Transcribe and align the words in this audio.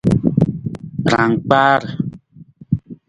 Rangkpaar. 1.11 1.81